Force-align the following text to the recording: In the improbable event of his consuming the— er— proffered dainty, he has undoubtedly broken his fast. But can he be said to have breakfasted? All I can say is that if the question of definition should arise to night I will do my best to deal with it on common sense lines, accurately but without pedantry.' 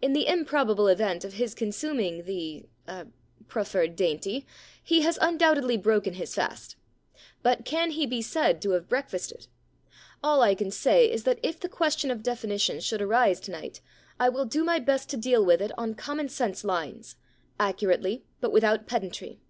In 0.00 0.12
the 0.12 0.28
improbable 0.28 0.86
event 0.86 1.24
of 1.24 1.32
his 1.32 1.52
consuming 1.52 2.22
the— 2.22 2.66
er— 2.88 3.08
proffered 3.48 3.96
dainty, 3.96 4.46
he 4.80 5.00
has 5.02 5.18
undoubtedly 5.20 5.76
broken 5.76 6.14
his 6.14 6.36
fast. 6.36 6.76
But 7.42 7.64
can 7.64 7.90
he 7.90 8.06
be 8.06 8.22
said 8.22 8.62
to 8.62 8.70
have 8.70 8.88
breakfasted? 8.88 9.48
All 10.22 10.40
I 10.40 10.54
can 10.54 10.70
say 10.70 11.10
is 11.10 11.24
that 11.24 11.40
if 11.42 11.58
the 11.58 11.68
question 11.68 12.12
of 12.12 12.22
definition 12.22 12.78
should 12.78 13.02
arise 13.02 13.40
to 13.40 13.50
night 13.50 13.80
I 14.20 14.28
will 14.28 14.44
do 14.44 14.62
my 14.62 14.78
best 14.78 15.10
to 15.10 15.16
deal 15.16 15.44
with 15.44 15.60
it 15.60 15.72
on 15.76 15.96
common 15.96 16.28
sense 16.28 16.62
lines, 16.62 17.16
accurately 17.58 18.22
but 18.40 18.52
without 18.52 18.86
pedantry.' 18.86 19.40